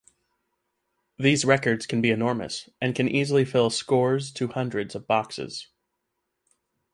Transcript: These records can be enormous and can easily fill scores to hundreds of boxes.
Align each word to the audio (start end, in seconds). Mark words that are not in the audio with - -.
These 1.19 1.45
records 1.45 1.85
can 1.85 2.01
be 2.01 2.09
enormous 2.09 2.67
and 2.81 2.95
can 2.95 3.07
easily 3.07 3.45
fill 3.45 3.69
scores 3.69 4.31
to 4.31 4.47
hundreds 4.47 4.95
of 4.95 5.05
boxes. 5.05 5.67